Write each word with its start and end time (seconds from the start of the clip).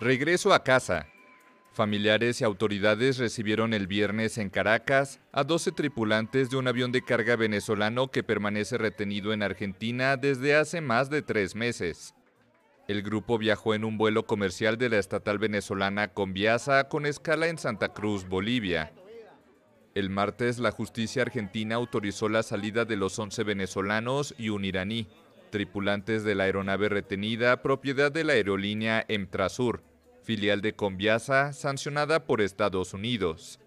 Regreso 0.00 0.52
a 0.52 0.62
casa. 0.62 1.06
Familiares 1.72 2.40
y 2.40 2.44
autoridades 2.44 3.16
recibieron 3.16 3.72
el 3.72 3.86
viernes 3.86 4.36
en 4.36 4.50
Caracas 4.50 5.20
a 5.32 5.42
12 5.42 5.72
tripulantes 5.72 6.50
de 6.50 6.58
un 6.58 6.68
avión 6.68 6.92
de 6.92 7.00
carga 7.00 7.34
venezolano 7.34 8.10
que 8.10 8.22
permanece 8.22 8.76
retenido 8.76 9.32
en 9.32 9.42
Argentina 9.42 10.18
desde 10.18 10.54
hace 10.54 10.82
más 10.82 11.08
de 11.08 11.22
tres 11.22 11.54
meses. 11.54 12.14
El 12.88 13.02
grupo 13.02 13.38
viajó 13.38 13.72
en 13.72 13.84
un 13.84 13.96
vuelo 13.96 14.26
comercial 14.26 14.76
de 14.76 14.90
la 14.90 14.98
estatal 14.98 15.38
venezolana 15.38 16.08
Conviasa 16.08 16.88
con 16.88 17.06
escala 17.06 17.46
en 17.46 17.56
Santa 17.56 17.94
Cruz, 17.94 18.28
Bolivia. 18.28 18.92
El 19.94 20.10
martes 20.10 20.58
la 20.58 20.72
justicia 20.72 21.22
argentina 21.22 21.76
autorizó 21.76 22.28
la 22.28 22.42
salida 22.42 22.84
de 22.84 22.96
los 22.96 23.18
11 23.18 23.44
venezolanos 23.44 24.34
y 24.36 24.50
un 24.50 24.66
iraní, 24.66 25.08
tripulantes 25.50 26.24
de 26.24 26.34
la 26.34 26.44
aeronave 26.44 26.88
retenida 26.88 27.62
propiedad 27.62 28.12
de 28.12 28.24
la 28.24 28.34
aerolínea 28.34 29.04
Emtrasur, 29.08 29.82
filial 30.22 30.60
de 30.60 30.74
Conviasa, 30.74 31.52
sancionada 31.52 32.26
por 32.26 32.40
Estados 32.40 32.94
Unidos. 32.94 33.60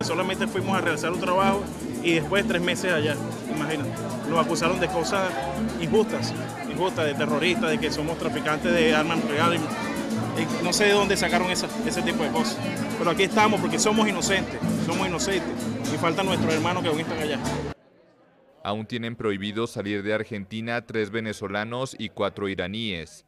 Solamente 0.00 0.46
fuimos 0.46 0.78
a 0.78 0.80
realizar 0.80 1.12
un 1.12 1.20
trabajo 1.20 1.64
y 2.04 2.14
después 2.14 2.46
tres 2.46 2.62
meses 2.62 2.92
allá, 2.92 3.16
imagínate. 3.54 3.90
Nos 4.30 4.44
acusaron 4.44 4.78
de 4.78 4.86
cosas 4.86 5.32
injustas, 5.80 6.32
injustas, 6.70 7.06
de 7.06 7.14
terroristas, 7.14 7.70
de 7.70 7.78
que 7.78 7.90
somos 7.90 8.16
traficantes 8.16 8.72
de 8.72 8.94
armas. 8.94 9.18
Y 9.18 10.64
no 10.64 10.72
sé 10.72 10.84
de 10.84 10.92
dónde 10.92 11.16
sacaron 11.16 11.50
esa, 11.50 11.68
ese 11.84 12.02
tipo 12.02 12.22
de 12.22 12.30
cosas. 12.30 12.58
Pero 12.96 13.10
aquí 13.10 13.24
estamos 13.24 13.60
porque 13.60 13.78
somos 13.78 14.08
inocentes, 14.08 14.60
somos 14.86 15.08
inocentes. 15.08 15.52
Y 15.92 15.96
faltan 15.96 16.26
nuestros 16.26 16.54
hermanos 16.54 16.82
que 16.82 16.88
aún 16.90 17.00
están 17.00 17.18
allá. 17.18 17.38
Aún 18.68 18.84
tienen 18.84 19.16
prohibido 19.16 19.66
salir 19.66 20.02
de 20.02 20.12
Argentina 20.12 20.84
tres 20.84 21.10
venezolanos 21.10 21.96
y 21.98 22.10
cuatro 22.10 22.50
iraníes 22.50 23.24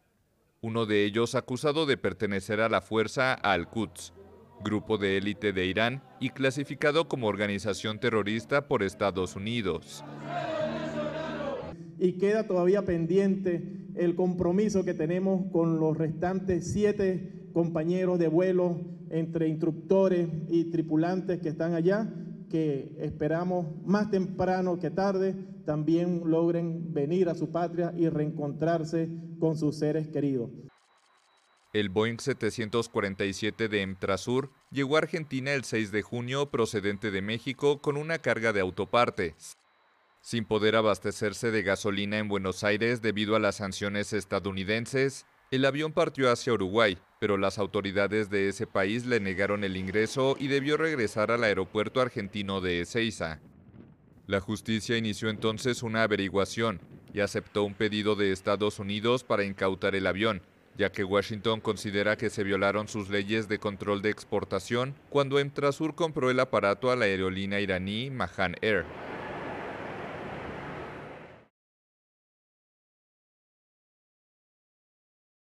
uno 0.60 0.84
de 0.84 1.06
ellos 1.06 1.34
acusado 1.34 1.86
de 1.86 1.96
pertenecer 1.96 2.60
a 2.60 2.68
la 2.68 2.82
fuerza 2.82 3.32
Al-Quds, 3.32 4.12
grupo 4.62 4.98
de 4.98 5.16
élite 5.16 5.54
de 5.54 5.64
Irán 5.64 6.02
y 6.20 6.28
clasificado 6.28 7.08
como 7.08 7.26
organización 7.26 7.98
terrorista 7.98 8.68
por 8.68 8.82
Estados 8.82 9.34
Unidos. 9.34 10.04
Y 11.98 12.18
queda 12.18 12.46
todavía 12.46 12.84
pendiente 12.84 13.86
el 13.94 14.16
compromiso 14.16 14.84
que 14.84 14.92
tenemos 14.92 15.50
con 15.50 15.80
los 15.80 15.96
restantes 15.96 16.70
siete 16.70 17.48
compañeros 17.54 18.18
de 18.18 18.28
vuelo 18.28 18.78
entre 19.08 19.48
instructores 19.48 20.28
y 20.50 20.64
tripulantes 20.64 21.40
que 21.40 21.48
están 21.48 21.72
allá, 21.72 22.12
que 22.50 22.94
esperamos 22.98 23.66
más 23.86 24.10
temprano 24.10 24.78
que 24.78 24.90
tarde 24.90 25.34
también 25.64 26.22
logren 26.26 26.92
venir 26.92 27.28
a 27.28 27.34
su 27.34 27.50
patria 27.50 27.94
y 27.96 28.08
reencontrarse 28.08 29.08
con 29.38 29.56
sus 29.56 29.78
seres 29.78 30.08
queridos. 30.08 30.50
El 31.72 31.88
Boeing 31.88 32.18
747 32.18 33.68
de 33.68 33.82
Emtrasur 33.82 34.50
llegó 34.72 34.96
a 34.96 34.98
Argentina 34.98 35.52
el 35.52 35.62
6 35.62 35.92
de 35.92 36.02
junio 36.02 36.50
procedente 36.50 37.12
de 37.12 37.22
México 37.22 37.80
con 37.80 37.96
una 37.96 38.18
carga 38.18 38.52
de 38.52 38.60
autopartes. 38.60 39.56
Sin 40.20 40.44
poder 40.44 40.74
abastecerse 40.74 41.52
de 41.52 41.62
gasolina 41.62 42.18
en 42.18 42.28
Buenos 42.28 42.64
Aires 42.64 43.00
debido 43.00 43.36
a 43.36 43.38
las 43.38 43.56
sanciones 43.56 44.12
estadounidenses, 44.12 45.26
el 45.52 45.64
avión 45.64 45.92
partió 45.92 46.30
hacia 46.30 46.52
Uruguay, 46.52 46.98
pero 47.20 47.36
las 47.36 47.58
autoridades 47.58 48.30
de 48.30 48.48
ese 48.48 48.66
país 48.66 49.04
le 49.04 49.20
negaron 49.20 49.62
el 49.62 49.76
ingreso 49.76 50.36
y 50.40 50.48
debió 50.48 50.78
regresar 50.78 51.30
al 51.30 51.44
aeropuerto 51.44 52.00
argentino 52.00 52.62
de 52.62 52.80
Ezeiza. 52.80 53.40
La 54.26 54.40
justicia 54.40 54.96
inició 54.96 55.28
entonces 55.28 55.82
una 55.82 56.02
averiguación 56.02 56.80
y 57.12 57.20
aceptó 57.20 57.64
un 57.64 57.74
pedido 57.74 58.16
de 58.16 58.32
Estados 58.32 58.78
Unidos 58.78 59.22
para 59.22 59.44
incautar 59.44 59.94
el 59.94 60.06
avión, 60.06 60.40
ya 60.78 60.92
que 60.92 61.04
Washington 61.04 61.60
considera 61.60 62.16
que 62.16 62.30
se 62.30 62.42
violaron 62.42 62.88
sus 62.88 63.10
leyes 63.10 63.48
de 63.48 63.58
control 63.58 64.00
de 64.00 64.08
exportación 64.08 64.94
cuando 65.10 65.38
Emtrasur 65.38 65.94
compró 65.94 66.30
el 66.30 66.40
aparato 66.40 66.90
a 66.90 66.96
la 66.96 67.04
aerolínea 67.04 67.60
iraní 67.60 68.08
Mahan 68.08 68.56
Air. 68.62 68.86